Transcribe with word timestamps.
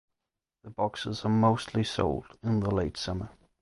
The 0.63 0.71
boxes 0.71 1.23
are 1.25 1.29
mostly 1.29 1.83
sold 1.83 2.35
in 2.41 2.61
the 2.61 2.73
late 2.73 2.97
summer. 2.97 3.29